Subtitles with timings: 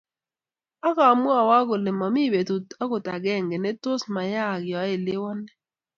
[0.89, 5.49] Akamwowok kole momi betut akot agenge netos makasak yeoleweno